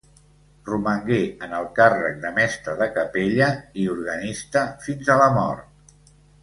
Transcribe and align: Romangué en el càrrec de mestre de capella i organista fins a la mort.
Romangué 0.69 1.19
en 1.47 1.53
el 1.57 1.67
càrrec 1.81 2.17
de 2.25 2.31
mestre 2.39 2.75
de 2.81 2.89
capella 2.97 3.53
i 3.83 3.87
organista 3.97 4.65
fins 4.89 5.17
a 5.19 5.23
la 5.25 5.33
mort. 5.41 6.07